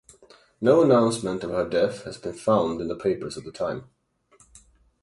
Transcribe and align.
No 0.59 0.81
announcement 0.81 1.43
of 1.43 1.51
her 1.51 1.69
death 1.69 2.05
has 2.05 2.17
been 2.17 2.33
found 2.33 2.81
in 2.81 2.87
the 2.87 2.95
papers 2.95 3.37
of 3.37 3.43
the 3.43 3.51
time. 3.51 3.91